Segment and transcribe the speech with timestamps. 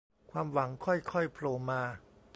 [0.31, 1.81] ความหวังค่อยค่อยโผล่มา